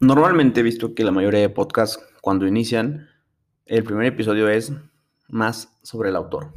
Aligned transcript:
Normalmente 0.00 0.60
he 0.60 0.62
visto 0.62 0.94
que 0.94 1.04
la 1.04 1.10
mayoría 1.10 1.40
de 1.40 1.48
podcasts, 1.48 1.98
cuando 2.20 2.46
inician, 2.46 3.08
el 3.64 3.82
primer 3.82 4.06
episodio 4.06 4.48
es 4.48 4.72
más 5.28 5.74
sobre 5.82 6.10
el 6.10 6.16
autor. 6.16 6.52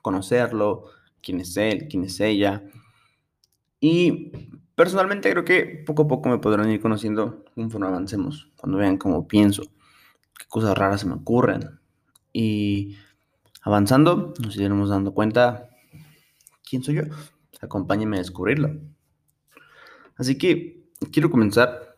Conocerlo, 0.00 0.84
quién 1.20 1.40
es 1.40 1.56
él, 1.56 1.88
quién 1.90 2.04
es 2.04 2.20
ella. 2.20 2.62
Y 3.80 4.30
personalmente 4.76 5.28
creo 5.30 5.44
que 5.44 5.82
poco 5.84 6.02
a 6.02 6.08
poco 6.08 6.28
me 6.28 6.38
podrán 6.38 6.70
ir 6.70 6.80
conociendo 6.80 7.44
conforme 7.56 7.88
avancemos, 7.88 8.52
cuando 8.56 8.78
vean 8.78 8.96
cómo 8.96 9.26
pienso, 9.26 9.64
qué 10.38 10.46
cosas 10.48 10.78
raras 10.78 11.00
se 11.00 11.08
me 11.08 11.14
ocurren. 11.14 11.80
Y 12.32 12.96
avanzando, 13.62 14.34
nos 14.40 14.56
iremos 14.56 14.90
dando 14.90 15.12
cuenta 15.12 15.68
quién 16.68 16.84
soy 16.84 16.94
yo. 16.96 17.02
Acompáñenme 17.60 18.18
a 18.18 18.20
descubrirlo. 18.20 18.70
Así 20.16 20.38
que 20.38 20.84
quiero 21.10 21.28
comenzar 21.28 21.93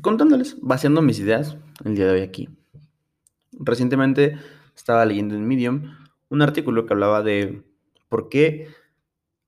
contándoles, 0.00 0.56
vaciando 0.62 1.02
mis 1.02 1.18
ideas 1.18 1.56
el 1.84 1.94
día 1.94 2.06
de 2.06 2.12
hoy 2.12 2.20
aquí. 2.20 2.48
Recientemente 3.52 4.38
estaba 4.74 5.04
leyendo 5.04 5.34
en 5.34 5.46
Medium 5.46 5.96
un 6.30 6.42
artículo 6.42 6.86
que 6.86 6.94
hablaba 6.94 7.22
de 7.22 7.62
por 8.08 8.28
qué 8.28 8.68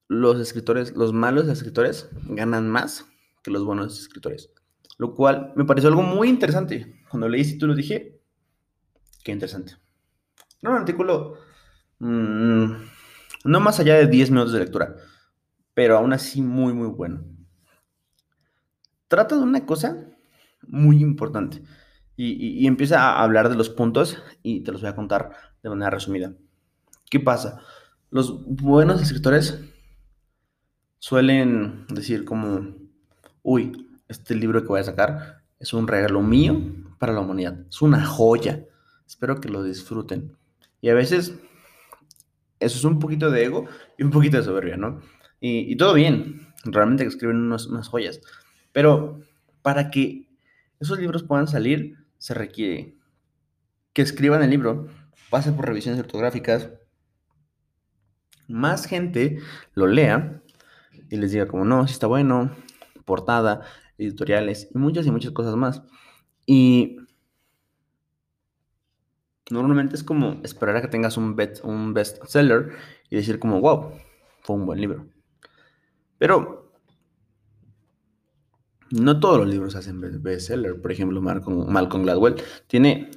los 0.09 0.39
escritores, 0.39 0.95
los 0.95 1.13
malos 1.13 1.49
escritores, 1.49 2.11
ganan 2.25 2.69
más 2.69 3.07
que 3.43 3.51
los 3.51 3.65
buenos 3.65 3.99
escritores. 3.99 4.51
Lo 4.99 5.15
cual 5.15 5.53
me 5.57 5.65
pareció 5.65 5.89
algo 5.89 6.03
muy 6.03 6.29
interesante. 6.29 7.03
Cuando 7.11 7.29
leí 7.29 7.41
ese 7.41 7.53
título 7.53 7.75
dije, 7.75 8.21
qué 9.25 9.33
interesante. 9.33 9.77
Era 10.61 10.73
un 10.73 10.79
artículo 10.79 11.39
mmm, 11.99 12.73
no 13.45 13.61
más 13.61 13.81
allá 13.81 13.95
de 13.95 14.07
10 14.07 14.31
minutos 14.31 14.53
de 14.53 14.61
lectura, 14.61 14.97
pero 15.75 15.97
aún 15.97 16.13
así 16.13 16.43
muy, 16.43 16.73
muy 16.73 16.89
bueno. 16.89 17.25
Trata 19.09 19.37
de 19.37 19.43
una 19.43 19.67
cosa 19.67 20.14
muy 20.69 21.01
importante 21.01 21.63
y, 22.17 22.67
empieza 22.67 23.01
a 23.01 23.23
hablar 23.23 23.49
de 23.49 23.57
los 23.57 23.71
puntos 23.71 24.23
y 24.43 24.61
te 24.61 24.73
los 24.73 24.81
voy 24.81 24.91
a 24.91 24.97
contar 24.97 25.33
de 25.63 25.69
manera 25.69 25.91
resumida. 25.91 26.33
¿Qué 27.11 27.21
pasa? 27.21 27.61
Los 28.11 28.45
buenos 28.47 29.03
escritores 29.03 29.61
suelen 30.99 31.87
decir 31.89 32.25
como, 32.25 32.75
uy, 33.43 33.89
este 34.09 34.35
libro 34.35 34.63
que 34.63 34.69
voy 34.69 34.81
a 34.81 34.85
sacar 34.85 35.43
es 35.59 35.73
un 35.73 35.89
regalo 35.89 36.23
mío 36.23 36.61
para 36.99 37.13
la 37.13 37.21
humanidad, 37.21 37.59
es 37.69 37.83
una 37.83 38.05
joya, 38.05 38.65
espero 39.07 39.41
que 39.41 39.49
lo 39.49 39.63
disfruten. 39.63 40.37
Y 40.81 40.91
a 40.91 40.95
veces 40.95 41.35
eso 42.61 42.79
es 42.79 42.85
un 42.85 42.99
poquito 42.99 43.31
de 43.31 43.45
ego 43.45 43.67
y 43.99 44.05
un 44.05 44.11
poquito 44.11 44.37
de 44.37 44.45
soberbia, 44.45 44.77
¿no? 44.77 45.01
Y, 45.41 45.77
todo 45.77 45.93
bien, 45.93 46.55
realmente 46.65 47.05
escriben 47.05 47.37
unas 47.37 47.89
joyas. 47.89 48.21
Pero 48.73 49.21
para 49.61 49.91
que 49.91 50.24
esos 50.85 50.99
libros 50.99 51.23
puedan 51.23 51.49
salir, 51.49 51.99
se 52.19 52.35
requiere 52.35 52.97
que 53.93 54.03
escriban 54.03 54.43
el 54.43 54.51
libro, 54.51 54.89
pase 55.31 55.53
por 55.53 55.67
revisiones 55.67 56.01
ortográficas, 56.01 56.71
más 58.49 58.87
gente 58.87 59.39
lo 59.75 59.87
lea 59.87 60.43
y 61.11 61.17
les 61.17 61.33
diga 61.33 61.47
como, 61.47 61.65
no, 61.65 61.87
si 61.87 61.93
está 61.93 62.07
bueno, 62.07 62.55
portada, 63.05 63.63
editoriales 63.99 64.69
y 64.75 64.79
muchas 64.79 65.07
y 65.07 65.11
muchas 65.11 65.33
cosas 65.33 65.57
más. 65.57 65.83
Y 66.47 66.99
Normalmente 69.51 69.95
es 69.95 70.03
como 70.03 70.41
esperar 70.43 70.77
a 70.77 70.81
que 70.81 70.89
tengas 70.89 71.19
un, 71.19 71.37
un 71.65 71.95
bestseller 71.95 72.73
y 73.11 73.17
decir 73.17 73.39
como, 73.39 73.61
wow, 73.61 73.93
fue 74.41 74.57
un 74.57 74.65
buen 74.65 74.81
libro. 74.81 75.07
Pero 76.17 76.64
no 78.95 79.19
todos 79.19 79.39
los 79.39 79.49
libros 79.49 79.75
hacen 79.75 80.01
bestseller. 80.23 80.81
Por 80.81 80.93
ejemplo, 80.93 81.21
Malcolm, 81.21 82.03
Gladwell 82.03 82.37
tiene 82.67 83.11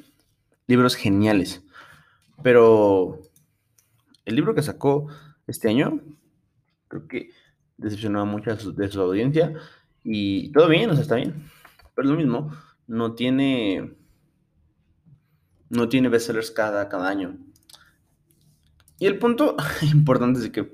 libros 0.65 0.95
geniales. 0.95 1.63
Pero 2.43 3.21
el 4.25 4.35
libro 4.35 4.55
que 4.55 4.61
sacó 4.61 5.07
este 5.45 5.69
año, 5.69 6.01
creo 6.87 7.07
que 7.07 7.29
decepcionó 7.77 8.21
a 8.21 8.25
mucha 8.25 8.55
de 8.55 8.87
su 8.89 9.01
audiencia. 9.01 9.53
Y 10.03 10.51
todo 10.51 10.67
bien, 10.67 10.89
o 10.89 10.93
sea, 10.93 11.03
está 11.03 11.15
bien. 11.15 11.45
Pero 11.95 12.09
lo 12.09 12.15
mismo, 12.15 12.51
no 12.87 13.13
tiene 13.13 13.97
no 15.69 15.89
tiene 15.89 16.09
bestsellers 16.09 16.49
cada, 16.51 16.87
cada 16.89 17.09
año. 17.09 17.37
Y 18.99 19.05
el 19.05 19.19
punto 19.19 19.55
importante 19.81 20.39
es 20.39 20.49
que 20.49 20.73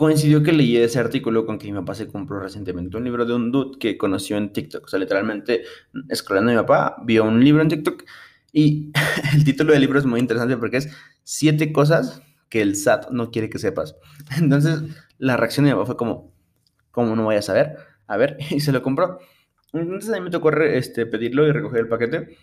coincidió 0.00 0.42
que 0.42 0.52
leí 0.52 0.78
ese 0.78 0.98
artículo 0.98 1.44
con 1.44 1.58
que 1.58 1.70
mi 1.70 1.78
papá 1.78 1.94
se 1.94 2.08
compró 2.08 2.40
recientemente 2.40 2.96
un 2.96 3.04
libro 3.04 3.26
de 3.26 3.34
un 3.34 3.52
dude 3.52 3.78
que 3.78 3.98
conoció 3.98 4.38
en 4.38 4.50
TikTok. 4.50 4.86
O 4.86 4.88
sea, 4.88 4.98
literalmente, 4.98 5.64
escalando 6.08 6.52
a 6.52 6.54
mi 6.54 6.60
papá, 6.62 6.96
vio 7.04 7.24
un 7.24 7.44
libro 7.44 7.60
en 7.60 7.68
TikTok 7.68 8.04
y 8.50 8.92
el 9.34 9.44
título 9.44 9.74
del 9.74 9.82
libro 9.82 9.98
es 9.98 10.06
muy 10.06 10.18
interesante 10.18 10.56
porque 10.56 10.78
es 10.78 10.88
siete 11.22 11.70
cosas 11.70 12.22
que 12.48 12.62
el 12.62 12.76
SAT 12.76 13.10
no 13.10 13.30
quiere 13.30 13.50
que 13.50 13.58
sepas. 13.58 13.94
Entonces, 14.38 14.80
la 15.18 15.36
reacción 15.36 15.66
de 15.66 15.72
mi 15.72 15.74
papá 15.74 15.84
fue 15.84 15.98
como, 15.98 16.32
¿cómo 16.92 17.14
no 17.14 17.24
voy 17.24 17.36
a 17.36 17.42
saber? 17.42 17.76
A 18.06 18.16
ver, 18.16 18.38
y 18.50 18.60
se 18.60 18.72
lo 18.72 18.80
compró. 18.80 19.18
Entonces 19.74 20.14
a 20.14 20.14
mí 20.14 20.22
me 20.22 20.30
tocó 20.30 20.50
este, 20.62 21.04
pedirlo 21.04 21.46
y 21.46 21.52
recoger 21.52 21.80
el 21.80 21.88
paquete. 21.88 22.38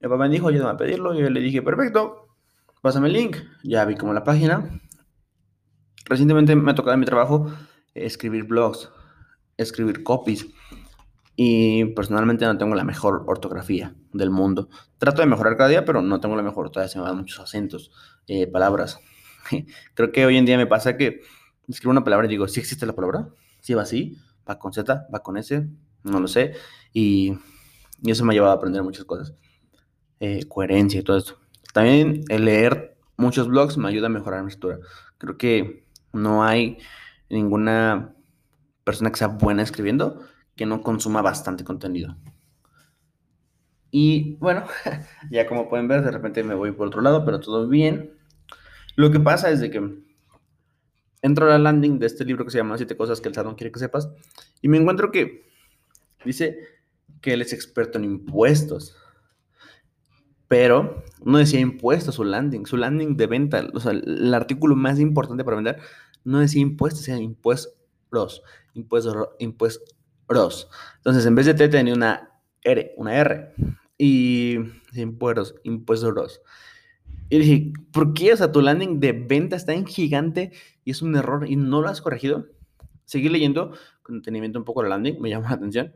Mi 0.00 0.08
papá 0.08 0.16
me 0.16 0.28
dijo, 0.28 0.48
ayúdame 0.48 0.72
a 0.72 0.76
pedirlo. 0.76 1.14
Y 1.14 1.20
yo 1.20 1.30
le 1.30 1.38
dije, 1.38 1.62
perfecto, 1.62 2.26
pásame 2.80 3.06
el 3.06 3.12
link. 3.12 3.36
Ya 3.62 3.84
vi 3.84 3.94
como 3.94 4.12
la 4.12 4.24
página. 4.24 4.82
Recientemente 6.06 6.54
me 6.56 6.70
ha 6.70 6.74
tocado 6.74 6.94
en 6.94 7.00
mi 7.00 7.06
trabajo 7.06 7.52
escribir 7.94 8.44
blogs, 8.44 8.90
escribir 9.56 10.02
copies. 10.02 10.46
Y 11.34 11.86
personalmente 11.86 12.44
no 12.44 12.58
tengo 12.58 12.74
la 12.74 12.84
mejor 12.84 13.24
ortografía 13.26 13.94
del 14.12 14.30
mundo. 14.30 14.68
Trato 14.98 15.22
de 15.22 15.26
mejorar 15.26 15.56
cada 15.56 15.70
día, 15.70 15.84
pero 15.84 16.02
no 16.02 16.20
tengo 16.20 16.36
la 16.36 16.42
mejor. 16.42 16.70
Todavía 16.70 16.88
se 16.88 16.98
me 16.98 17.04
van 17.04 17.16
muchos 17.16 17.40
acentos, 17.40 17.90
eh, 18.26 18.46
palabras. 18.46 19.00
Creo 19.94 20.12
que 20.12 20.26
hoy 20.26 20.36
en 20.36 20.44
día 20.44 20.58
me 20.58 20.66
pasa 20.66 20.96
que 20.96 21.20
escribo 21.68 21.90
una 21.90 22.04
palabra 22.04 22.26
y 22.26 22.30
digo, 22.30 22.46
¿sí 22.48 22.60
existe 22.60 22.84
la 22.84 22.94
palabra? 22.94 23.28
¿Sí 23.60 23.72
va 23.74 23.82
así? 23.82 24.18
¿Va 24.48 24.58
con 24.58 24.72
Z? 24.72 25.06
¿Va 25.12 25.20
con 25.20 25.36
S? 25.38 25.66
No 26.02 26.20
lo 26.20 26.28
sé. 26.28 26.52
Y, 26.92 27.38
y 28.02 28.10
eso 28.10 28.24
me 28.24 28.32
ha 28.32 28.34
llevado 28.34 28.52
a 28.52 28.56
aprender 28.56 28.82
muchas 28.82 29.04
cosas. 29.04 29.34
Eh, 30.20 30.44
coherencia 30.48 31.00
y 31.00 31.02
todo 31.02 31.16
esto. 31.16 31.38
También 31.72 32.24
el 32.28 32.44
leer 32.44 32.96
muchos 33.16 33.48
blogs 33.48 33.78
me 33.78 33.88
ayuda 33.88 34.06
a 34.06 34.10
mejorar 34.10 34.42
mi 34.42 34.48
escritura. 34.48 34.78
Creo 35.18 35.38
que 35.38 35.81
no 36.12 36.44
hay 36.44 36.78
ninguna 37.28 38.14
persona 38.84 39.10
que 39.10 39.16
sea 39.16 39.28
buena 39.28 39.62
escribiendo 39.62 40.22
que 40.56 40.66
no 40.66 40.82
consuma 40.82 41.22
bastante 41.22 41.64
contenido. 41.64 42.16
Y 43.90 44.36
bueno, 44.36 44.64
ya 45.30 45.46
como 45.46 45.68
pueden 45.68 45.88
ver, 45.88 46.02
de 46.02 46.10
repente 46.10 46.42
me 46.42 46.54
voy 46.54 46.72
por 46.72 46.88
otro 46.88 47.02
lado, 47.02 47.24
pero 47.24 47.40
todo 47.40 47.68
bien. 47.68 48.14
Lo 48.96 49.10
que 49.10 49.20
pasa 49.20 49.50
es 49.50 49.60
de 49.60 49.70
que 49.70 50.02
entro 51.22 51.46
a 51.46 51.50
la 51.50 51.58
landing 51.58 51.98
de 51.98 52.06
este 52.06 52.24
libro 52.24 52.44
que 52.44 52.50
se 52.50 52.58
llama 52.58 52.76
Siete 52.76 52.96
cosas 52.96 53.20
que 53.20 53.28
el 53.28 53.34
SAT 53.34 53.54
quiere 53.56 53.72
que 53.72 53.78
sepas 53.78 54.10
y 54.60 54.68
me 54.68 54.78
encuentro 54.78 55.10
que 55.10 55.46
dice 56.24 56.58
que 57.20 57.32
él 57.32 57.42
es 57.42 57.52
experto 57.52 57.98
en 57.98 58.04
impuestos 58.04 58.96
pero 60.52 61.02
no 61.24 61.38
decía 61.38 61.60
impuestos 61.60 62.16
su 62.16 62.24
landing, 62.24 62.66
su 62.66 62.76
landing 62.76 63.16
de 63.16 63.26
venta, 63.26 63.66
o 63.72 63.80
sea, 63.80 63.92
el 63.92 64.34
artículo 64.34 64.76
más 64.76 65.00
importante 65.00 65.44
para 65.44 65.56
vender 65.56 65.78
no 66.24 66.40
decía 66.40 66.60
impuestos, 66.60 67.06
decía 67.06 67.16
impuestos, 67.16 67.72
impuestos, 68.74 69.16
impuestos. 69.38 70.68
Entonces, 70.96 71.24
en 71.24 71.34
vez 71.36 71.46
de 71.46 71.54
T 71.54 71.70
tenía 71.70 71.94
una 71.94 72.38
R, 72.62 72.92
una 72.98 73.14
R, 73.14 73.54
y 73.96 74.58
impuestos, 74.92 75.54
impuestos. 75.62 76.42
Y 77.30 77.38
dije, 77.38 77.72
¿por 77.90 78.12
qué? 78.12 78.34
O 78.34 78.36
sea, 78.36 78.52
tu 78.52 78.60
landing 78.60 79.00
de 79.00 79.12
venta 79.12 79.56
está 79.56 79.72
en 79.72 79.86
gigante 79.86 80.52
y 80.84 80.90
es 80.90 81.00
un 81.00 81.16
error 81.16 81.48
y 81.48 81.56
no 81.56 81.80
lo 81.80 81.88
has 81.88 82.02
corregido. 82.02 82.44
Seguí 83.06 83.30
leyendo 83.30 83.72
con 84.02 84.18
detenimiento 84.18 84.58
un 84.58 84.66
poco 84.66 84.82
la 84.82 84.90
landing, 84.90 85.18
me 85.18 85.30
llamó 85.30 85.48
la 85.48 85.54
atención. 85.54 85.94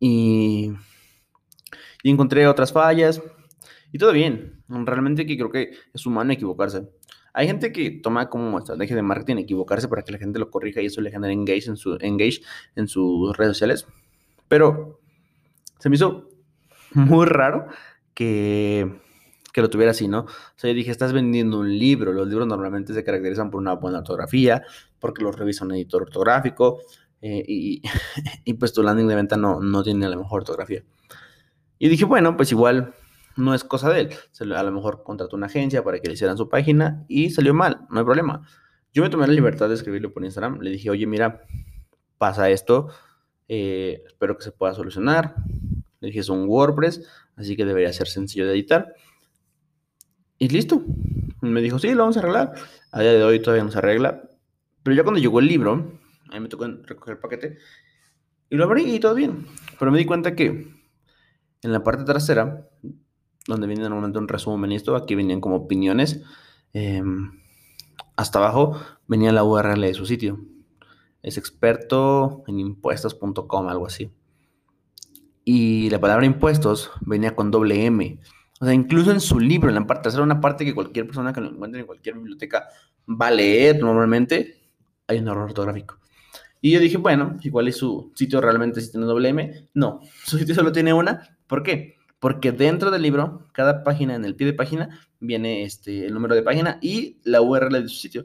Y, 0.00 0.72
y 2.02 2.10
encontré 2.10 2.46
otras 2.46 2.72
fallas, 2.72 3.20
y 3.92 3.98
todo 3.98 4.12
bien, 4.12 4.62
realmente 4.68 5.26
que 5.26 5.36
creo 5.36 5.50
que 5.50 5.72
es 5.92 6.06
humano 6.06 6.32
equivocarse. 6.32 6.88
Hay 7.32 7.46
gente 7.46 7.72
que 7.72 7.90
toma 7.90 8.28
como 8.28 8.58
estrategia 8.58 8.96
de 8.96 9.02
marketing 9.02 9.36
equivocarse 9.36 9.88
para 9.88 10.02
que 10.02 10.12
la 10.12 10.18
gente 10.18 10.38
lo 10.38 10.50
corrija 10.50 10.82
y 10.82 10.86
eso 10.86 11.00
le 11.00 11.10
genere 11.10 11.32
engage 11.32 11.68
en, 11.68 11.76
su, 11.76 11.96
engage 12.00 12.40
en 12.74 12.88
sus 12.88 13.36
redes 13.36 13.52
sociales. 13.56 13.86
Pero 14.48 15.00
se 15.78 15.88
me 15.88 15.96
hizo 15.96 16.28
muy 16.94 17.26
raro 17.26 17.68
que, 18.14 19.00
que 19.52 19.60
lo 19.60 19.70
tuviera 19.70 19.92
así, 19.92 20.08
¿no? 20.08 20.20
O 20.20 20.28
sea, 20.56 20.70
yo 20.70 20.74
dije, 20.74 20.90
estás 20.90 21.12
vendiendo 21.12 21.60
un 21.60 21.78
libro. 21.78 22.12
Los 22.12 22.28
libros 22.28 22.48
normalmente 22.48 22.92
se 22.92 23.04
caracterizan 23.04 23.50
por 23.50 23.60
una 23.60 23.74
buena 23.74 23.98
ortografía, 23.98 24.64
porque 24.98 25.22
los 25.22 25.36
revisa 25.38 25.64
un 25.64 25.72
editor 25.72 26.02
ortográfico 26.02 26.80
eh, 27.22 27.44
y, 27.46 27.82
y, 28.44 28.54
pues 28.54 28.72
tu 28.72 28.82
landing 28.82 29.06
de 29.06 29.14
venta 29.14 29.36
no, 29.36 29.60
no 29.60 29.82
tiene 29.82 30.08
la 30.08 30.16
mejor 30.16 30.40
ortografía. 30.40 30.82
Y 31.78 31.88
dije, 31.88 32.04
bueno, 32.04 32.36
pues 32.36 32.50
igual 32.50 32.94
no 33.38 33.54
es 33.54 33.64
cosa 33.64 33.88
de 33.90 34.00
él. 34.00 34.52
A 34.54 34.62
lo 34.62 34.72
mejor 34.72 35.02
contrató 35.02 35.36
una 35.36 35.46
agencia 35.46 35.82
para 35.84 36.00
que 36.00 36.08
le 36.08 36.14
hicieran 36.14 36.36
su 36.36 36.48
página 36.48 37.04
y 37.08 37.30
salió 37.30 37.54
mal, 37.54 37.86
no 37.88 38.00
hay 38.00 38.04
problema. 38.04 38.42
Yo 38.92 39.02
me 39.02 39.10
tomé 39.10 39.26
la 39.26 39.32
libertad 39.32 39.68
de 39.68 39.74
escribirle 39.74 40.08
por 40.08 40.24
Instagram, 40.24 40.60
le 40.60 40.70
dije, 40.70 40.90
oye, 40.90 41.06
mira, 41.06 41.42
pasa 42.18 42.50
esto, 42.50 42.88
eh, 43.46 44.02
espero 44.06 44.36
que 44.36 44.42
se 44.42 44.52
pueda 44.52 44.74
solucionar. 44.74 45.36
Le 46.00 46.08
dije, 46.08 46.20
es 46.20 46.28
un 46.28 46.48
WordPress, 46.48 47.08
así 47.36 47.56
que 47.56 47.64
debería 47.64 47.92
ser 47.92 48.08
sencillo 48.08 48.46
de 48.46 48.52
editar. 48.52 48.94
Y 50.38 50.48
listo. 50.48 50.82
Me 51.40 51.60
dijo, 51.60 51.78
sí, 51.78 51.92
lo 51.92 52.02
vamos 52.02 52.16
a 52.16 52.20
arreglar. 52.20 52.54
A 52.90 53.00
día 53.00 53.12
de 53.12 53.22
hoy 53.22 53.40
todavía 53.40 53.64
no 53.64 53.70
se 53.70 53.78
arregla. 53.78 54.22
Pero 54.82 54.96
ya 54.96 55.02
cuando 55.02 55.20
llegó 55.20 55.40
el 55.40 55.46
libro, 55.46 55.98
a 56.30 56.34
mí 56.34 56.40
me 56.40 56.48
tocó 56.48 56.66
recoger 56.66 57.14
el 57.14 57.20
paquete. 57.20 57.58
Y 58.50 58.56
lo 58.56 58.64
abrí 58.64 58.94
y 58.94 59.00
todo 59.00 59.14
bien. 59.14 59.46
Pero 59.78 59.90
me 59.90 59.98
di 59.98 60.04
cuenta 60.04 60.34
que 60.34 60.72
en 61.62 61.72
la 61.72 61.82
parte 61.82 62.04
trasera, 62.04 62.68
donde 63.48 63.66
viene 63.66 63.82
normalmente 63.82 64.18
un 64.18 64.28
resumen 64.28 64.70
y 64.70 64.76
esto, 64.76 64.94
aquí 64.94 65.14
venían 65.14 65.40
como 65.40 65.56
opiniones. 65.56 66.22
Em, 66.72 67.32
hasta 68.14 68.38
abajo 68.38 68.78
venía 69.08 69.32
la 69.32 69.42
URL 69.42 69.80
de 69.80 69.94
su 69.94 70.06
sitio. 70.06 70.38
Es 71.22 71.38
experto 71.38 72.44
en 72.46 72.60
impuestos.com, 72.60 73.68
algo 73.68 73.86
así. 73.86 74.10
Y 75.44 75.88
la 75.90 75.98
palabra 75.98 76.26
impuestos 76.26 76.90
venía 77.00 77.34
con 77.34 77.50
doble 77.50 77.86
M. 77.86 78.20
O 78.60 78.64
sea, 78.64 78.74
incluso 78.74 79.10
en 79.12 79.20
su 79.20 79.40
libro, 79.40 79.68
en 79.70 79.76
la 79.76 79.86
parte 79.86 80.02
trasera, 80.02 80.22
una 80.22 80.40
parte 80.40 80.64
que 80.64 80.74
cualquier 80.74 81.06
persona 81.06 81.32
que 81.32 81.40
lo 81.40 81.50
encuentre 81.50 81.80
en 81.80 81.86
cualquier 81.86 82.16
biblioteca 82.16 82.68
va 83.08 83.28
a 83.28 83.30
leer 83.30 83.80
normalmente, 83.80 84.60
hay 85.06 85.18
un 85.18 85.28
error 85.28 85.44
ortográfico. 85.44 85.98
Y 86.60 86.72
yo 86.72 86.80
dije, 86.80 86.98
bueno, 86.98 87.38
igual 87.42 87.68
es 87.68 87.76
su 87.76 88.12
sitio 88.14 88.40
realmente 88.40 88.80
si 88.80 88.90
tiene 88.90 89.06
doble 89.06 89.30
M. 89.30 89.68
No, 89.72 90.00
su 90.24 90.36
sitio 90.38 90.54
solo 90.54 90.70
tiene 90.70 90.92
una. 90.92 91.38
¿Por 91.46 91.62
qué? 91.62 91.97
Porque 92.20 92.52
dentro 92.52 92.90
del 92.90 93.02
libro, 93.02 93.46
cada 93.52 93.84
página, 93.84 94.14
en 94.14 94.24
el 94.24 94.34
pie 94.34 94.46
de 94.46 94.52
página, 94.52 95.00
viene 95.20 95.62
este, 95.62 96.06
el 96.06 96.14
número 96.14 96.34
de 96.34 96.42
página 96.42 96.78
y 96.82 97.20
la 97.24 97.40
URL 97.40 97.82
de 97.82 97.88
su 97.88 97.96
sitio, 97.96 98.24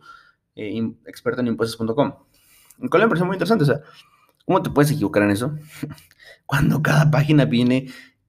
eh, 0.56 0.82
experto 1.06 1.42
en 1.42 1.48
impuestos.com. 1.48 2.14
Cual 2.90 3.04
me 3.04 3.08
pareció 3.08 3.26
muy 3.26 3.36
interesante. 3.36 3.64
O 3.64 3.68
sea, 3.68 3.82
¿cómo 4.46 4.64
te 4.64 4.70
puedes 4.70 4.92
equivocar 4.92 5.24
en 5.24 5.32
eso? 5.32 5.56
Cuando 6.46 6.82
cada 6.82 7.12
página 7.12 7.46
viene 7.46 7.88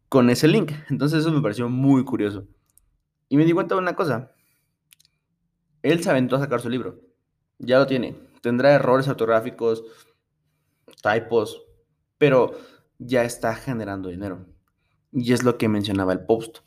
con 0.08 0.30
ese 0.30 0.48
link. 0.48 0.72
Entonces 0.90 1.20
eso 1.20 1.32
me 1.32 1.40
pareció 1.40 1.68
muy 1.68 2.04
curioso. 2.04 2.46
Y 3.28 3.36
me 3.36 3.44
di 3.44 3.52
cuenta 3.52 3.74
de 3.74 3.80
una 3.80 3.96
cosa. 3.96 4.32
Él 5.82 6.02
se 6.02 6.10
aventó 6.10 6.36
a 6.36 6.40
sacar 6.40 6.60
su 6.60 6.68
libro. 6.68 7.00
Ya 7.58 7.78
lo 7.78 7.86
tiene. 7.86 8.16
Tendrá 8.40 8.72
errores 8.72 9.08
ortográficos, 9.08 9.82
typos, 11.02 11.62
pero 12.18 12.52
ya 12.98 13.24
está 13.24 13.54
generando 13.54 14.08
dinero. 14.08 14.46
Y 15.14 15.32
es 15.32 15.44
lo 15.44 15.56
que 15.56 15.68
mencionaba 15.68 16.12
el 16.12 16.26
post. 16.26 16.58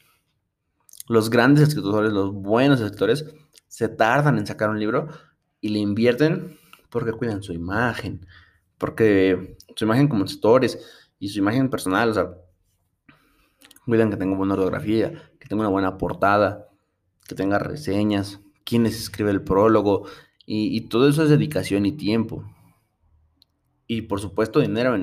Los 1.08 1.30
grandes 1.30 1.68
escritores, 1.68 2.12
los 2.12 2.34
buenos 2.34 2.82
escritores, 2.82 3.26
se 3.68 3.90
tardan 3.90 4.38
en 4.38 4.48
sacar 4.48 4.70
un 4.70 4.80
libro 4.80 5.10
y 5.62 5.70
le 5.70 5.80
invierten 5.80 6.58
porque 6.90 7.12
cuidan 7.12 7.44
su 7.44 7.54
imagen, 7.54 8.26
porque 8.78 9.58
su 9.76 9.86
imagen 9.86 10.08
como 10.08 10.26
escritores 10.26 10.80
y 11.20 11.30
su 11.30 11.40
imagen 11.40 11.70
personal, 11.70 12.10
o 12.10 12.14
sea, 12.14 12.30
Cuidan 13.88 14.10
que 14.10 14.18
tenga 14.18 14.36
buena 14.36 14.56
ortografía, 14.56 15.14
que 15.40 15.48
tenga 15.48 15.62
una 15.62 15.70
buena 15.70 15.98
portada, 15.98 16.68
que 17.26 17.36
tenga 17.36 17.58
reseñas, 17.58 18.42
quién 18.66 18.84
les 18.84 19.00
escribe 19.00 19.32
el 19.32 19.42
prólogo, 19.42 20.08
y, 20.46 20.82
todo 20.82 21.10
eso 21.10 21.24
es 21.24 21.30
dedicación 21.30 21.86
y 21.86 21.94
tiempo. 21.94 22.44
Y 23.86 24.04
por 24.04 24.22
supuesto 24.22 24.62
dinero 24.62 24.96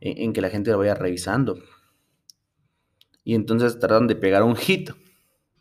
en, 0.00 0.32
que 0.32 0.40
la 0.40 0.48
gente 0.48 0.70
lo 0.70 0.78
vaya 0.78 0.94
revisando. 0.94 1.58
Y 3.26 3.34
entonces 3.34 3.80
tratan 3.80 4.06
de 4.06 4.14
pegar 4.14 4.44
un 4.44 4.54
hit, 4.54 4.90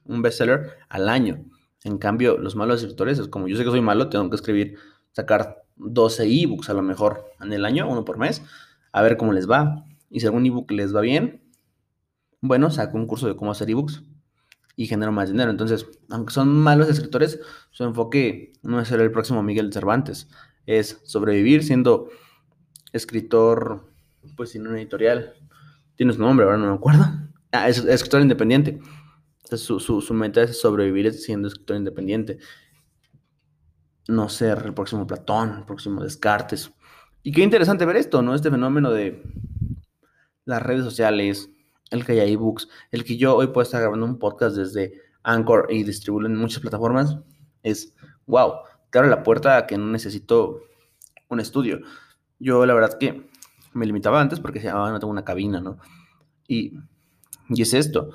un 0.03 0.21
bestseller 0.21 0.77
al 0.87 1.09
año. 1.09 1.43
En 1.83 1.97
cambio, 1.97 2.37
los 2.37 2.55
malos 2.55 2.83
escritores 2.83 3.17
es 3.17 3.27
como 3.27 3.47
yo 3.47 3.57
sé 3.57 3.63
que 3.63 3.71
soy 3.71 3.81
malo, 3.81 4.07
tengo 4.07 4.29
que 4.29 4.35
escribir, 4.35 4.77
sacar 5.13 5.63
12 5.77 6.27
ebooks 6.43 6.69
a 6.69 6.75
lo 6.75 6.83
mejor 6.83 7.25
en 7.41 7.51
el 7.53 7.65
año, 7.65 7.89
uno 7.89 8.05
por 8.05 8.19
mes, 8.19 8.43
a 8.91 9.01
ver 9.01 9.17
cómo 9.17 9.33
les 9.33 9.49
va. 9.49 9.83
Y 10.11 10.19
si 10.19 10.27
algún 10.27 10.45
ebook 10.45 10.69
les 10.69 10.95
va 10.95 11.01
bien, 11.01 11.41
bueno, 12.39 12.69
saco 12.69 12.97
un 12.97 13.07
curso 13.07 13.27
de 13.27 13.35
cómo 13.35 13.49
hacer 13.49 13.67
ebooks 13.67 14.03
y 14.75 14.85
genero 14.85 15.11
más 15.11 15.31
dinero. 15.31 15.49
Entonces, 15.49 15.87
aunque 16.11 16.33
son 16.33 16.49
malos 16.59 16.87
escritores, 16.87 17.39
su 17.71 17.83
enfoque 17.83 18.53
no 18.61 18.79
es 18.79 18.89
ser 18.89 18.99
el 18.99 19.11
próximo 19.11 19.41
Miguel 19.41 19.73
Cervantes, 19.73 20.29
es 20.67 21.01
sobrevivir 21.03 21.63
siendo 21.63 22.09
escritor, 22.93 23.91
pues 24.37 24.51
sin 24.51 24.67
una 24.67 24.77
editorial. 24.77 25.33
Tiene 25.95 26.13
su 26.13 26.19
nombre, 26.19 26.45
ahora 26.45 26.59
no 26.59 26.67
me 26.67 26.75
acuerdo. 26.75 27.05
Ah, 27.55 27.69
es, 27.69 27.79
escritor 27.79 28.21
independiente. 28.21 28.79
Su, 29.43 29.79
su, 29.79 30.13
meta 30.13 30.43
es 30.43 30.59
sobrevivir 30.59 31.13
siendo 31.13 31.47
escritor 31.47 31.77
independiente. 31.77 32.39
No 34.07 34.29
ser 34.29 34.63
el 34.65 34.73
próximo 34.73 35.07
Platón, 35.07 35.57
el 35.59 35.65
próximo 35.65 36.03
Descartes. 36.03 36.71
Y 37.23 37.31
qué 37.31 37.41
interesante 37.41 37.85
ver 37.85 37.95
esto, 37.97 38.21
¿no? 38.21 38.35
Este 38.35 38.51
fenómeno 38.51 38.91
de 38.91 39.23
las 40.45 40.61
redes 40.61 40.83
sociales, 40.83 41.49
el 41.91 42.05
que 42.05 42.13
haya 42.13 42.25
ebooks, 42.25 42.67
el 42.91 43.03
que 43.03 43.17
yo 43.17 43.35
hoy 43.35 43.47
pueda 43.47 43.63
estar 43.63 43.81
grabando 43.81 44.05
un 44.05 44.19
podcast 44.19 44.55
desde 44.55 44.93
Anchor 45.23 45.67
y 45.69 45.83
distribuirlo 45.83 46.29
en 46.29 46.37
muchas 46.37 46.59
plataformas, 46.59 47.17
es 47.63 47.95
wow, 48.27 48.53
te 48.91 48.99
abre 48.99 49.09
la 49.09 49.23
puerta 49.23 49.57
a 49.57 49.67
que 49.67 49.77
no 49.77 49.87
necesito 49.87 50.61
un 51.29 51.39
estudio. 51.39 51.81
Yo 52.39 52.65
la 52.65 52.73
verdad 52.73 52.97
que 52.99 53.27
me 53.73 53.85
limitaba 53.85 54.21
antes 54.21 54.39
porque 54.39 54.59
se 54.59 54.71
no 54.71 54.99
tengo 54.99 55.11
una 55.11 55.25
cabina, 55.25 55.59
¿no? 55.59 55.77
Y, 56.47 56.79
y 57.49 57.61
es 57.61 57.73
esto. 57.73 58.09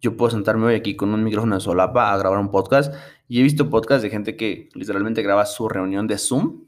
Yo 0.00 0.16
puedo 0.16 0.30
sentarme 0.30 0.66
hoy 0.66 0.74
aquí 0.74 0.94
con 0.94 1.12
un 1.14 1.24
micrófono 1.24 1.56
de 1.56 1.60
solapa 1.60 2.12
a 2.12 2.18
grabar 2.18 2.38
un 2.38 2.50
podcast 2.50 2.94
y 3.28 3.40
he 3.40 3.42
visto 3.42 3.70
podcasts 3.70 4.02
de 4.02 4.10
gente 4.10 4.36
que 4.36 4.68
literalmente 4.74 5.22
graba 5.22 5.46
su 5.46 5.68
reunión 5.68 6.06
de 6.06 6.18
Zoom. 6.18 6.64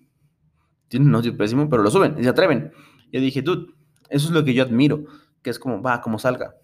Tienen 0.89 1.09
un 1.09 1.15
audio 1.17 1.37
pésimo, 1.37 1.69
pero 1.69 1.83
lo 1.83 1.91
suben 1.91 2.17
y 2.19 2.25
se 2.25 2.31
atreven. 2.31 2.73
Yo 3.13 3.21
dije, 3.21 3.43
dude, 3.43 3.73
eso 4.09 4.29
es 4.29 4.33
lo 4.33 4.45
que 4.45 4.55
yo 4.55 4.63
admiro 4.63 5.05
que 5.43 5.51
es 5.51 5.59
como, 5.59 5.83
va, 5.83 6.01
como 6.01 6.19
salga. 6.19 6.57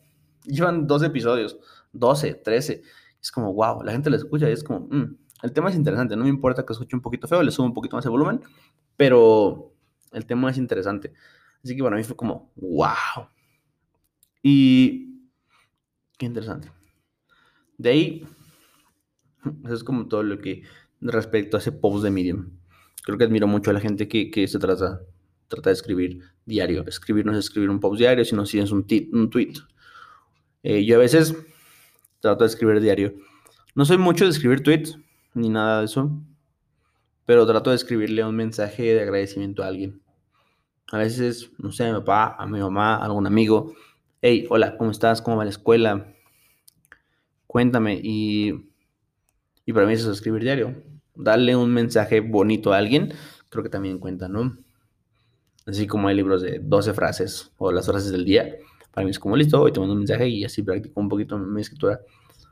Llevan 0.45 0.87
dos 0.87 1.03
episodios, 1.03 1.59
12, 1.93 2.35
13. 2.35 2.83
Es 3.21 3.31
como, 3.31 3.53
wow, 3.55 3.83
la 3.83 3.93
gente 3.93 4.11
lo 4.11 4.17
escucha 4.17 4.49
y 4.49 4.53
es 4.53 4.65
como, 4.65 4.81
mm, 4.91 5.17
el 5.43 5.53
tema 5.53 5.71
es 5.71 5.77
interesante. 5.77 6.17
No 6.17 6.25
me 6.25 6.31
importa 6.31 6.65
que 6.65 6.73
escuche 6.73 6.97
un 6.97 7.03
poquito 7.03 7.29
feo, 7.29 7.43
le 7.43 7.51
subo 7.51 7.67
un 7.67 7.75
poquito 7.75 7.97
más 7.97 8.05
el 8.05 8.11
volumen, 8.11 8.41
pero 8.97 9.73
el 10.13 10.27
tema 10.27 10.51
es 10.51 10.59
interesante. 10.59 11.13
Así 11.63 11.75
que 11.77 11.83
bueno, 11.83 11.97
a 11.97 11.99
mí 11.99 12.05
fue 12.05 12.17
como, 12.17 12.53
wow. 12.57 13.29
Y 14.43 15.14
qué 16.19 16.27
interesante. 16.27 16.71
De 17.79 17.91
ahí, 17.91 18.27
eso 19.65 19.75
es 19.75 19.85
como 19.85 20.09
todo 20.09 20.23
lo 20.23 20.39
que 20.39 20.63
respecto 21.01 21.57
a 21.57 21.61
ese 21.61 21.73
post 21.73 22.05
de 22.05 22.11
Medium. 22.11 22.51
Creo 23.03 23.19
que 23.19 23.25
admiro 23.25 23.47
mucho 23.47 23.71
a 23.71 23.75
la 23.75 23.81
gente 23.81 24.09
que, 24.09 24.31
que 24.31 24.49
se 24.49 24.59
trata 24.59 25.01
trata 25.49 25.71
de 25.71 25.75
escribir 25.75 26.23
diario. 26.45 26.85
Escribir 26.87 27.25
no 27.27 27.33
es 27.33 27.39
escribir 27.39 27.71
un 27.71 27.81
post 27.81 27.99
diario, 27.99 28.25
sino 28.25 28.47
si 28.47 28.59
es 28.59 28.73
un, 28.73 28.87
un 29.13 29.31
tweet. 29.31 29.55
Eh, 30.63 30.85
yo 30.85 30.97
a 30.97 30.99
veces 30.99 31.37
trato 32.21 32.45
de 32.45 32.49
escribir 32.49 32.81
diario. 32.81 33.15
No 33.75 33.85
soy 33.85 33.99
mucho 33.99 34.25
de 34.25 34.31
escribir 34.31 34.63
tweets, 34.63 34.99
ni 35.35 35.49
nada 35.49 35.81
de 35.81 35.87
eso, 35.87 36.11
pero 37.27 37.47
trato 37.47 37.71
de 37.71 37.77
escribirle 37.77 38.25
un 38.25 38.37
mensaje 38.37 38.83
de 38.95 39.03
agradecimiento 39.03 39.63
a 39.63 39.69
alguien. 39.69 40.01
A 40.93 40.99
veces, 40.99 41.51
no 41.59 41.73
sé, 41.73 41.85
a 41.85 41.93
mi 41.93 41.99
papá, 41.99 42.37
a 42.39 42.47
mi 42.47 42.61
mamá, 42.61 42.97
a 42.97 43.05
algún 43.05 43.27
amigo. 43.27 43.75
Hey, 44.27 44.47
hola, 44.49 44.79
¿cómo 44.79 44.91
estás? 44.91 45.21
¿Cómo 45.21 45.37
va 45.37 45.45
la 45.45 45.51
escuela? 45.51 46.15
Cuéntame. 47.47 48.01
Y, 48.03 48.71
y 49.67 49.73
para 49.75 49.85
mí 49.85 49.93
eso 49.93 50.11
es 50.11 50.17
escribir 50.17 50.41
diario. 50.41 50.83
Darle 51.15 51.55
un 51.55 51.71
mensaje 51.75 52.21
bonito 52.21 52.73
a 52.73 52.79
alguien, 52.79 53.13
creo 53.51 53.63
que 53.63 53.69
también 53.69 53.99
cuenta, 53.99 54.27
¿no? 54.27 54.57
Así 55.67 55.87
como 55.87 56.09
hay 56.09 56.17
libros 56.17 56.41
de 56.41 56.59
12 56.59 56.95
frases 56.95 57.53
o 57.59 57.71
las 57.71 57.85
frases 57.85 58.13
del 58.13 58.25
día. 58.25 58.57
Para 58.95 59.05
mí 59.05 59.11
es 59.11 59.19
como 59.19 59.37
listo, 59.37 59.61
hoy 59.61 59.73
te 59.73 59.81
mando 59.81 59.93
un 59.93 59.99
mensaje 59.99 60.27
y 60.27 60.43
así 60.43 60.63
practico 60.63 60.99
un 60.99 61.11
poquito 61.11 61.37
mi 61.37 61.61
escritura. 61.61 62.01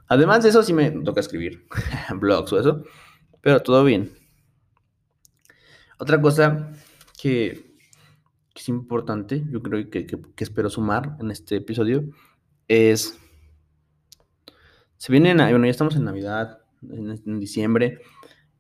Además 0.09 0.43
de 0.43 0.51
eso, 0.51 0.63
sí 0.63 0.75
me 0.75 0.91
toca 0.91 1.21
escribir 1.21 1.67
blogs 2.21 2.53
o 2.53 2.61
eso, 2.61 2.85
pero 3.41 3.61
todo 3.61 3.83
bien. 3.83 4.13
Otra 5.99 6.21
cosa 6.21 6.71
que, 7.19 7.72
es 8.63 8.69
importante, 8.69 9.45
yo 9.51 9.61
creo 9.61 9.91
que, 9.91 10.07
que, 10.07 10.19
espero 10.39 10.71
sumar 10.71 11.17
en 11.21 11.31
este 11.31 11.57
episodio, 11.57 12.05
es. 12.69 13.19
Se 14.97 15.11
viene, 15.11 15.35
bueno, 15.35 15.65
ya 15.65 15.71
estamos 15.71 15.97
en 15.97 16.05
Navidad, 16.05 16.61
en 16.89 17.41
diciembre, 17.41 18.01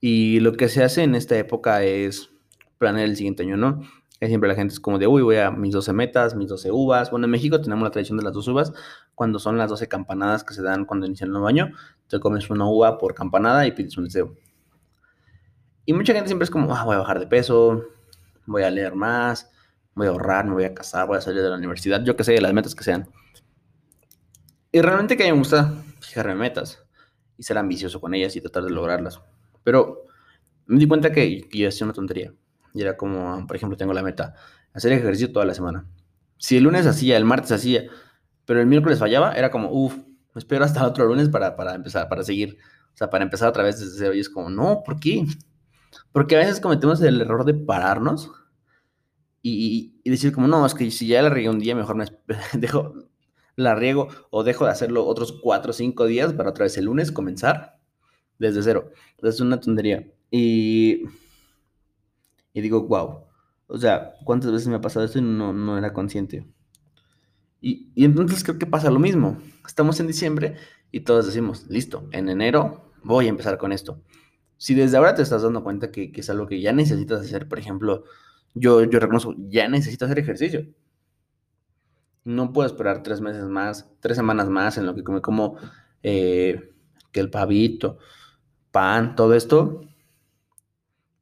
y 0.01 0.41
lo 0.41 0.55
que 0.55 0.69
se 0.69 0.83
hace 0.83 1.05
en 1.05 1.15
esta 1.15 1.39
época 1.39 1.85
es 1.85 2.31
planear 2.79 3.09
el 3.09 3.17
siguiente 3.17 3.45
año, 3.45 3.57
¿no? 3.57 3.83
siempre 4.29 4.49
la 4.49 4.55
gente 4.55 4.73
es 4.73 4.81
como 4.81 4.99
de, 4.99 5.07
uy, 5.07 5.23
voy 5.23 5.37
a 5.37 5.51
mis 5.51 5.73
12 5.73 5.93
metas, 5.93 6.37
mis 6.37 6.49
12 6.49 6.71
uvas. 6.71 7.11
Bueno, 7.11 7.27
en 7.27 7.31
México 7.33 7.61
tenemos 7.61 7.83
la 7.83 7.91
tradición 7.91 8.19
de 8.19 8.25
las 8.25 8.33
dos 8.33 8.47
uvas, 8.47 8.73
cuando 9.17 9.41
son 9.41 9.59
las 9.59 9.69
12 9.69 9.89
campanadas 9.89 10.45
que 10.45 10.55
se 10.55 10.63
dan 10.63 10.85
cuando 10.85 11.07
inicia 11.07 11.25
el 11.25 11.33
nuevo 11.33 11.49
año. 11.49 11.73
Te 12.07 12.21
comes 12.21 12.49
una 12.49 12.69
uva 12.69 12.99
por 12.99 13.15
campanada 13.15 13.67
y 13.67 13.73
pides 13.73 13.99
un 13.99 14.05
deseo. 14.05 14.37
Y 15.87 15.93
mucha 15.93 16.13
gente 16.13 16.29
siempre 16.29 16.45
es 16.45 16.51
como, 16.51 16.73
ah, 16.73 16.85
voy 16.85 16.95
a 16.95 16.99
bajar 17.01 17.19
de 17.19 17.27
peso, 17.27 17.85
voy 18.47 18.63
a 18.63 18.71
leer 18.71 18.95
más, 18.95 19.52
voy 19.95 20.07
a 20.07 20.11
ahorrar, 20.11 20.47
me 20.47 20.53
voy 20.53 20.65
a 20.65 20.75
casar, 20.75 21.07
voy 21.07 21.19
a 21.19 21.21
salir 21.21 21.43
de 21.43 21.51
la 21.51 21.57
universidad, 21.57 22.03
yo 22.03 22.17
qué 22.17 22.25
sé, 22.25 22.41
las 22.41 22.53
metas 22.53 22.75
que 22.75 22.85
sean. 22.85 23.09
Y 24.71 24.81
realmente 24.81 25.17
que 25.17 25.25
a 25.25 25.27
mí 25.27 25.33
me 25.33 25.39
gusta 25.39 25.75
fijarme 26.01 26.35
metas 26.35 26.83
y 27.37 27.43
ser 27.43 27.59
ambicioso 27.59 28.01
con 28.01 28.15
ellas 28.15 28.35
y 28.37 28.41
tratar 28.41 28.65
de 28.65 28.71
lograrlas. 28.71 29.21
Pero 29.63 30.05
me 30.67 30.79
di 30.79 30.87
cuenta 30.87 31.13
que, 31.13 31.47
yo 31.53 31.69
hacía 31.69 31.85
una 31.85 31.93
tontería. 31.93 32.33
Y 32.75 32.81
era 32.81 32.97
como, 32.97 33.47
por 33.47 33.57
ejemplo, 33.57 33.77
tengo 33.77 33.93
la 33.93 34.03
meta, 34.03 34.35
hacer 34.73 34.93
ejercicio 34.93 35.31
toda 35.31 35.45
la 35.45 35.55
semana. 35.55 35.87
Si 36.39 36.57
el 36.57 36.65
lunes 36.65 36.87
hacía, 36.87 37.19
el 37.19 37.27
martes 37.27 37.53
hacía, 37.53 37.85
pero 38.47 38.61
el 38.61 38.67
miércoles 38.67 38.99
fallaba, 38.99 39.35
era 39.35 39.51
como, 39.51 39.71
uff, 39.71 39.95
espero 40.35 40.65
hasta 40.65 40.81
el 40.81 40.87
otro 40.87 41.05
lunes 41.05 41.29
para, 41.29 41.55
para 41.55 41.75
empezar, 41.75 42.09
para 42.09 42.23
seguir. 42.23 42.57
O 42.95 42.97
sea, 42.97 43.11
para 43.11 43.25
empezar 43.25 43.49
otra 43.49 43.63
vez 43.63 43.79
desde 43.79 43.99
cero. 43.99 44.15
Y 44.15 44.21
es 44.21 44.31
como, 44.31 44.49
no, 44.49 44.83
¿por 44.85 44.99
qué? 44.99 45.27
Porque 46.13 46.37
a 46.37 46.39
veces 46.39 46.61
cometemos 46.61 47.01
el 47.03 47.21
error 47.21 47.45
de 47.45 47.55
pararnos 47.55 48.31
y, 49.43 50.01
decir 50.05 50.33
como, 50.33 50.47
no, 50.47 50.65
es 50.65 50.75
que 50.75 50.91
si 50.91 51.09
ya 51.09 51.23
la 51.23 51.29
regué 51.29 51.49
un 51.49 51.59
día, 51.59 51.75
mejor 51.75 51.97
me 51.97 52.07
dejo, 52.55 52.95
la 53.57 53.75
riego 53.75 54.09
o 54.31 54.45
dejo 54.45 54.65
de 54.65 54.71
hacerlo 54.71 55.05
otros 55.07 55.33
cuatro 55.33 55.71
o 55.71 55.75
cinco 55.75 56.07
días 56.07 56.33
para 56.33 56.51
otra 56.51 56.65
vez 56.65 56.77
el 56.79 56.87
lunes 56.87 57.13
comenzar 57.13 57.79
desde 58.39 58.63
cero. 58.63 58.91
Entonces 59.17 59.37
es 59.37 59.41
una 59.41 59.61
tontería. 59.61 60.09
Y, 60.31 61.05
y 62.53 62.61
digo, 62.61 62.87
wow. 62.87 63.25
O 63.67 63.79
sea, 63.79 64.15
¿cuántas 64.25 64.53
veces 64.53 64.69
me 64.69 64.77
ha 64.77 64.81
pasado 64.81 65.05
esto 65.05 65.19
y 65.19 65.23
no, 65.23 65.53
no 65.53 65.77
era 65.79 65.93
consciente? 65.93 66.47
Y, 67.61 67.91
y 67.95 68.05
entonces 68.05 68.43
creo 68.45 68.59
que 68.59 68.67
pasa 68.67 68.91
lo 68.91 68.99
mismo. 68.99 69.39
Estamos 69.67 69.99
en 70.01 70.07
diciembre 70.07 70.57
y 70.91 71.01
todos 71.01 71.27
decimos, 71.27 71.67
listo, 71.69 72.09
en 72.13 72.29
enero 72.29 72.93
voy 73.03 73.27
a 73.27 73.31
empezar 73.31 73.59
con 73.59 73.73
esto. 73.73 74.03
Si 74.57 74.75
desde 74.75 74.97
ahora 74.97 75.15
te 75.15 75.23
estás 75.23 75.43
dando 75.43 75.65
cuenta 75.65 75.91
que, 75.91 76.13
que 76.13 76.21
es 76.21 76.31
algo 76.31 76.47
que 76.47 76.61
ya 76.61 76.73
necesitas 76.73 77.21
hacer, 77.21 77.49
por 77.49 77.59
ejemplo, 77.59 78.05
yo, 78.55 78.85
yo 78.85 78.99
reconozco, 79.01 79.35
ya 79.39 79.69
necesito 79.69 80.05
hacer 80.05 80.19
ejercicio. 80.19 80.67
No 82.25 82.53
puedo 82.53 82.67
esperar 82.67 83.03
tres 83.03 83.21
meses 83.21 83.45
más, 83.45 83.91
tres 84.01 84.17
semanas 84.17 84.49
más 84.49 84.79
en 84.79 84.87
lo 84.87 84.95
que 84.95 85.03
come 85.03 85.21
como 85.21 85.57
eh, 86.03 86.73
que 87.11 87.21
el 87.21 87.31
pavito, 87.31 87.99
pan, 88.71 89.17
todo 89.17 89.35
esto, 89.35 89.83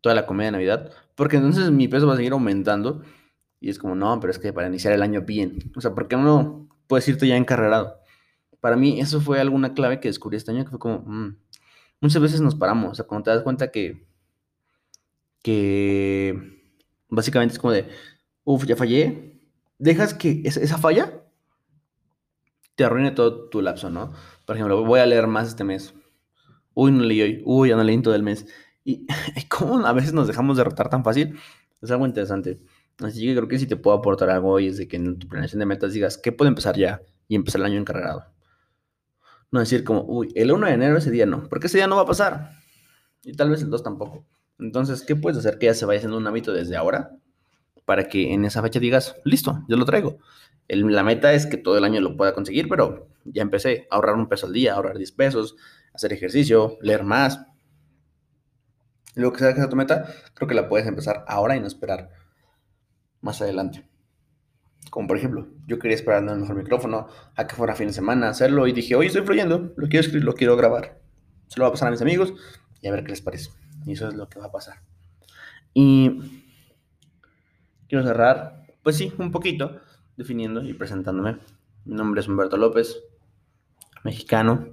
toda 0.01 0.15
la 0.15 0.27
comida 0.27 0.47
de 0.47 0.53
Navidad, 0.53 0.91
porque 1.15 1.37
entonces 1.37 1.71
mi 1.71 1.89
peso 1.89 2.07
va 2.07 2.15
a 2.15 2.17
seguir 2.17 2.33
aumentando 2.33 3.03
y 3.61 3.71
es 3.71 3.79
como, 3.79 3.95
no, 3.95 4.19
pero 4.21 4.31
es 4.31 4.39
que 4.39 4.53
para 4.53 4.69
iniciar 4.69 4.93
el 4.95 5.03
año 5.03 5.23
bien, 5.23 5.59
o 5.77 5.81
sea, 5.81 5.95
¿por 5.95 6.09
qué 6.09 6.17
no 6.17 6.69
puedes 6.87 7.09
irte 7.09 7.27
ya 7.27 7.37
encarrerado? 7.37 7.97
Para 8.61 8.77
mí 8.77 9.01
eso 9.01 9.21
fue 9.21 9.41
alguna 9.41 9.75
clave 9.75 10.01
que 10.01 10.09
descubrí 10.09 10.37
este 10.37 10.51
año, 10.51 10.65
que 10.65 10.71
fue 10.71 10.79
como, 10.79 11.01
mm, 11.01 11.37
muchas 12.01 12.23
veces 12.23 12.41
nos 12.41 12.55
paramos, 12.55 12.93
o 12.93 12.95
sea, 12.95 13.07
cuando 13.07 13.25
te 13.25 13.31
das 13.31 13.43
cuenta 13.43 13.71
que, 13.71 14.07
que 15.43 16.60
Básicamente 17.11 17.55
es 17.55 17.59
como 17.59 17.73
de, 17.73 17.89
uff, 18.45 18.65
ya 18.65 18.77
fallé. 18.77 19.41
Dejas 19.79 20.15
que 20.15 20.43
esa, 20.45 20.79
falla 20.79 21.23
te 22.77 22.85
arruine 22.85 23.11
todo 23.11 23.49
tu 23.49 23.61
lapso, 23.63 23.91
¿no? 23.91 24.13
Por 24.47 24.57
ejemplo, 24.57 24.85
voy 24.85 25.01
a 25.01 25.07
leer 25.07 25.27
más 25.27 25.49
este 25.49 25.65
mes. 25.65 25.95
Uy, 26.75 26.93
no 26.93 27.03
leí 27.03 27.23
hoy. 27.23 27.43
Uy, 27.45 27.69
ya 27.71 27.77
no 27.77 27.85
leí 27.85 28.01
todo 28.01 28.15
el 28.15 28.23
mes. 28.23 28.47
Y, 28.83 29.07
cómo 29.49 29.87
a 29.87 29.93
veces 29.93 30.15
nos 30.15 30.27
dejamos 30.27 30.57
derrotar 30.57 30.89
tan 30.89 31.05
fácil, 31.05 31.39
es 31.83 31.91
algo 31.91 32.07
interesante. 32.07 32.61
Así 32.99 33.27
que 33.27 33.37
creo 33.37 33.47
que 33.47 33.59
si 33.59 33.67
te 33.67 33.77
puedo 33.77 33.97
aportar 33.97 34.31
algo 34.31 34.49
hoy 34.51 34.69
es 34.69 34.79
de 34.79 34.89
que 34.89 34.97
en 34.97 35.19
tu 35.19 35.29
planeación 35.29 35.61
de 35.61 35.67
metas 35.67 35.93
digas, 35.93 36.17
¿qué 36.17 36.33
puedo 36.33 36.49
empezar 36.49 36.77
ya? 36.77 37.03
Y 37.29 37.37
empezar 37.37 37.61
el 37.61 37.67
año 37.67 37.79
encarregado. 37.79 38.25
No 39.51 39.61
decir 39.61 39.85
como, 39.85 40.03
uy, 40.09 40.33
el 40.35 40.51
1 40.51 40.67
de 40.67 40.73
enero 40.73 40.97
ese 40.97 41.11
día 41.11 41.27
no, 41.27 41.49
porque 41.49 41.67
ese 41.67 41.77
día 41.77 41.87
no 41.87 41.97
va 41.97 42.03
a 42.03 42.07
pasar. 42.07 42.53
Y 43.23 43.35
tal 43.35 43.51
vez 43.51 43.63
el 43.63 43.71
2 43.71 43.83
tampoco. 43.83 44.27
Entonces, 44.61 45.03
¿qué 45.03 45.17
puedes 45.17 45.39
hacer 45.39 45.59
que 45.59 45.67
ya 45.67 45.75
se 45.75 45.87
vaya 45.87 45.99
haciendo 45.99 46.19
un 46.19 46.27
hábito 46.27 46.53
desde 46.53 46.77
ahora? 46.77 47.17
Para 47.85 48.09
que 48.09 48.33
en 48.33 48.45
esa 48.45 48.63
fecha 48.63 48.79
digas, 48.79 49.17
listo, 49.25 49.65
yo 49.69 49.77
lo 49.77 49.85
traigo. 49.85 50.19
la 50.69 51.03
meta 51.03 51.33
es 51.33 51.47
que 51.47 51.57
todo 51.57 51.79
el 51.79 51.85
año 51.85 52.01
lo 52.01 52.17
pueda 52.17 52.35
conseguir, 52.35 52.69
pero 52.69 53.09
ya 53.25 53.43
empecé 53.43 53.87
a 53.91 53.97
ahorrar 53.97 54.15
un 54.17 54.29
peso 54.29 54.47
al 54.47 54.53
día, 54.53 54.75
ahorrar 54.75 54.97
10 54.97 55.13
pesos, 55.13 55.57
hacer 55.95 56.13
ejercicio, 56.13 56.79
leer 56.83 57.05
más. 57.05 57.41
Lo 59.15 59.33
que 59.33 59.39
sea 59.41 59.53
que 59.53 59.61
sea 59.61 59.69
tu 59.69 59.77
meta, 59.77 60.15
creo 60.35 60.49
que 60.49 60.55
la 60.55 60.69
puedes 60.69 60.87
empezar 60.87 61.25
ahora 61.27 61.57
y 61.57 61.61
no 61.61 61.67
esperar 61.67 62.11
más 63.21 63.43
adelante. 63.43 63.87
Como 64.91 65.09
por 65.09 65.17
ejemplo, 65.17 65.49
yo 65.67 65.79
quería 65.79 65.97
esperar 65.97 66.23
un 66.23 66.41
mejor 66.41 66.57
micrófono, 66.57 67.09
a 67.37 67.47
que 67.47 67.55
fuera 67.55 67.75
fin 67.75 67.89
de 67.89 67.93
semana, 67.93 68.29
hacerlo 68.29 68.67
y 68.67 68.73
dije, 68.73 68.95
oye, 68.95 69.09
estoy 69.09 69.23
fluyendo, 69.23 69.73
lo 69.77 69.89
quiero 69.89 70.01
escribir, 70.01 70.25
lo 70.25 70.35
quiero 70.35 70.57
grabar. 70.57 71.01
Se 71.49 71.59
lo 71.59 71.65
voy 71.65 71.71
a 71.71 71.73
pasar 71.73 71.89
a 71.89 71.91
mis 71.91 72.03
amigos 72.03 72.35
y 72.81 72.89
a 72.89 72.93
ver 72.93 73.05
qué 73.05 73.11
les 73.11 73.21
parece. 73.21 73.51
Y 73.87 73.93
eso 73.93 74.09
es 74.09 74.15
lo 74.15 74.29
que 74.29 74.39
va 74.39 74.47
a 74.47 74.53
pasar. 74.53 74.83
Y 75.75 76.11
quiero 77.89 78.05
cerrar, 78.05 78.67
pues 78.83 78.97
sí, 78.97 79.13
un 79.19 79.31
poquito, 79.31 79.81
definiendo 80.17 80.63
y 80.63 80.75
presentándome. 80.75 81.39
Mi 81.85 81.95
nombre 81.95 82.21
es 82.21 82.29
Humberto 82.29 82.57
López, 82.57 83.03
mexicano. 84.05 84.69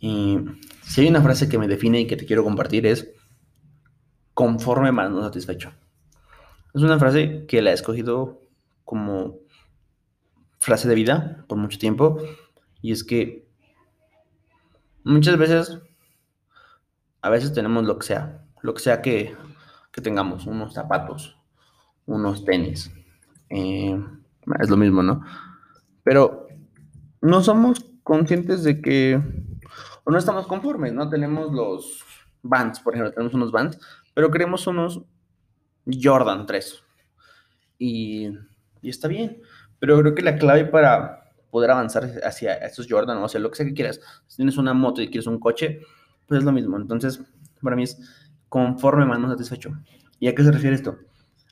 Y 0.00 0.38
si 0.82 1.02
hay 1.02 1.08
una 1.08 1.22
frase 1.22 1.48
que 1.48 1.58
me 1.58 1.68
define 1.68 2.00
y 2.00 2.06
que 2.06 2.16
te 2.16 2.26
quiero 2.26 2.44
compartir 2.44 2.86
es 2.86 3.12
conforme 4.34 4.92
más 4.92 5.10
no 5.10 5.22
satisfecho. 5.22 5.72
Es 6.74 6.82
una 6.82 6.98
frase 6.98 7.44
que 7.46 7.62
la 7.62 7.70
he 7.70 7.74
escogido 7.74 8.40
como 8.84 9.38
frase 10.58 10.88
de 10.88 10.94
vida 10.94 11.44
por 11.48 11.58
mucho 11.58 11.78
tiempo. 11.78 12.18
Y 12.80 12.92
es 12.92 13.04
que 13.04 13.46
muchas 15.04 15.36
veces 15.36 15.78
a 17.22 17.30
veces 17.30 17.52
tenemos 17.52 17.84
lo 17.84 17.98
que 17.98 18.06
sea, 18.06 18.44
lo 18.62 18.74
que 18.74 18.80
sea 18.80 19.00
que, 19.00 19.34
tengamos, 20.02 20.46
unos 20.46 20.74
zapatos, 20.74 21.38
unos 22.04 22.44
tenis. 22.44 22.92
Eh, 23.48 23.98
es 24.60 24.68
lo 24.68 24.76
mismo, 24.76 25.02
¿no? 25.02 25.24
Pero 26.02 26.48
no 27.20 27.42
somos 27.42 27.86
conscientes 28.02 28.64
de 28.64 28.82
que, 28.82 29.20
o 30.04 30.10
no 30.10 30.18
estamos 30.18 30.48
conformes, 30.48 30.92
¿no? 30.92 31.08
Tenemos 31.08 31.52
los 31.52 32.04
Vans, 32.42 32.80
por 32.80 32.94
ejemplo, 32.94 33.12
tenemos 33.12 33.34
unos 33.34 33.52
Vans, 33.52 33.78
pero 34.14 34.30
queremos 34.30 34.66
unos 34.66 35.02
Jordan 35.86 36.44
3. 36.44 36.82
Y, 37.78 38.30
y 38.80 38.90
está 38.90 39.06
bien, 39.06 39.40
pero 39.78 39.98
creo 40.00 40.14
que 40.14 40.22
la 40.22 40.36
clave 40.36 40.64
para 40.64 41.30
poder 41.52 41.70
avanzar 41.70 42.10
hacia 42.24 42.54
estos 42.54 42.88
Jordan 42.88 43.18
o 43.18 43.26
hacia 43.26 43.38
lo 43.38 43.50
que 43.50 43.56
sea 43.56 43.66
que 43.66 43.74
quieras, 43.74 44.00
si 44.26 44.38
tienes 44.38 44.56
una 44.56 44.74
moto 44.74 45.02
y 45.02 45.08
quieres 45.08 45.26
un 45.28 45.38
coche, 45.38 45.82
pues 46.26 46.38
es 46.38 46.44
lo 46.44 46.52
mismo. 46.52 46.76
Entonces, 46.76 47.22
para 47.62 47.76
mí 47.76 47.84
es 47.84 47.98
conforme 48.48 49.04
más 49.04 49.18
no 49.18 49.30
satisfecho. 49.30 49.70
¿Y 50.18 50.28
a 50.28 50.34
qué 50.34 50.44
se 50.44 50.52
refiere 50.52 50.76
esto? 50.76 50.98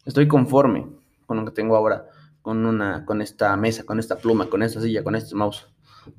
Estoy 0.05 0.29
conforme 0.29 0.87
con 1.27 1.39
lo 1.39 1.45
que 1.45 1.53
tengo 1.53 1.77
ahora, 1.77 2.07
con, 2.43 2.65
una, 2.67 3.05
con 3.05 3.23
esta 3.23 3.57
mesa, 3.57 3.85
con 3.85 3.99
esta 3.99 4.17
pluma, 4.17 4.47
con 4.47 4.62
esta 4.62 4.81
silla, 4.81 5.03
con 5.03 5.15
este 5.15 5.35
mouse, 5.35 5.67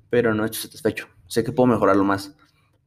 pero 0.10 0.34
no 0.34 0.46
estoy 0.46 0.62
satisfecho. 0.62 1.08
Sé 1.28 1.44
que 1.44 1.52
puedo 1.52 1.68
mejorarlo 1.68 2.04
más. 2.04 2.36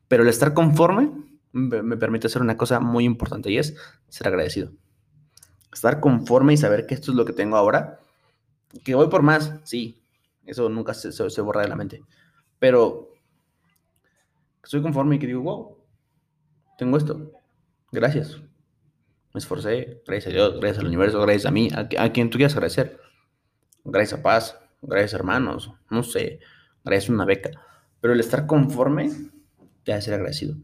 Pero 0.08 0.22
el 0.22 0.28
estar 0.28 0.54
conforme 0.54 1.12
me 1.52 1.96
permite 1.96 2.26
hacer 2.26 2.42
una 2.42 2.56
cosa 2.56 2.80
muy 2.80 3.04
importante 3.04 3.50
y 3.50 3.58
es 3.58 3.76
ser 4.08 4.26
agradecido. 4.26 4.72
Estar 5.72 6.00
conforme 6.00 6.52
y 6.52 6.56
saber 6.56 6.86
que 6.86 6.94
esto 6.94 7.12
es 7.12 7.16
lo 7.16 7.24
que 7.24 7.32
tengo 7.32 7.56
ahora. 7.56 8.00
Que 8.84 8.94
voy 8.94 9.08
por 9.08 9.22
más, 9.22 9.54
sí. 9.64 10.02
Eso 10.44 10.68
nunca 10.68 10.94
se, 10.94 11.12
se 11.12 11.40
borra 11.40 11.62
de 11.62 11.68
la 11.68 11.76
mente. 11.76 12.02
Pero 12.58 13.13
estoy 14.64 14.82
conforme 14.82 15.16
y 15.16 15.18
que 15.18 15.26
digo, 15.26 15.42
wow, 15.42 15.78
tengo 16.76 16.96
esto. 16.96 17.32
Gracias. 17.92 18.40
Me 19.32 19.38
esforcé, 19.38 20.02
gracias 20.06 20.32
a 20.32 20.34
Dios, 20.34 20.60
gracias 20.60 20.78
al 20.78 20.86
universo, 20.86 21.20
gracias 21.20 21.46
a 21.46 21.50
mí, 21.50 21.68
a, 21.74 22.12
quien 22.12 22.30
tú 22.30 22.38
quieras 22.38 22.54
agradecer. 22.54 23.00
Gracias 23.84 24.20
a 24.20 24.22
paz, 24.22 24.58
gracias 24.80 25.12
hermanos, 25.12 25.72
no 25.90 26.02
sé, 26.02 26.40
gracias 26.84 27.10
a 27.10 27.14
una 27.14 27.24
beca. 27.24 27.50
Pero 28.00 28.14
el 28.14 28.20
estar 28.20 28.46
conforme 28.46 29.10
te 29.82 29.92
hace 29.92 30.06
ser 30.06 30.14
agradecido. 30.14 30.56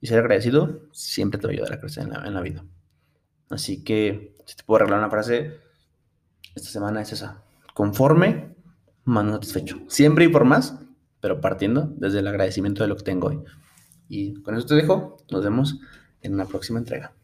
Y 0.00 0.06
ser 0.06 0.20
agradecido 0.20 0.88
siempre 0.92 1.38
te 1.40 1.46
va 1.46 1.50
a 1.50 1.54
ayudar 1.54 1.72
a 1.74 1.80
crecer 1.80 2.04
en 2.04 2.10
la, 2.10 2.26
en 2.26 2.34
la 2.34 2.40
vida. 2.40 2.64
Así 3.50 3.84
que, 3.84 4.34
si 4.44 4.56
te 4.56 4.64
puedo 4.64 4.78
arreglar 4.78 5.00
una 5.00 5.10
frase, 5.10 5.60
esta 6.54 6.68
semana 6.68 7.02
es 7.02 7.12
esa. 7.12 7.42
Conforme, 7.74 8.54
más 9.04 9.30
satisfecho. 9.30 9.80
Siempre 9.88 10.24
y 10.24 10.28
por 10.28 10.44
más, 10.44 10.80
pero 11.26 11.40
partiendo 11.40 11.92
desde 11.96 12.20
el 12.20 12.28
agradecimiento 12.28 12.84
de 12.84 12.88
lo 12.88 12.96
que 12.96 13.02
tengo 13.02 13.26
hoy. 13.26 13.40
Y 14.08 14.34
con 14.42 14.56
eso 14.56 14.64
te 14.64 14.76
dejo, 14.76 15.16
nos 15.28 15.42
vemos 15.42 15.80
en 16.22 16.34
una 16.34 16.44
próxima 16.44 16.78
entrega. 16.78 17.14